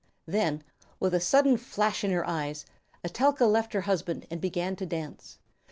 [0.25, 0.63] Then,
[0.99, 2.65] with a sudden flash in her eyes,
[3.03, 5.37] Etelka left her husband and began to dance.